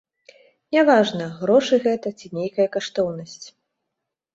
Няважна, 0.75 1.29
грошы 1.43 1.75
гэта 1.85 2.07
ці 2.19 2.35
нейкая 2.41 2.67
каштоўнасць. 2.79 3.43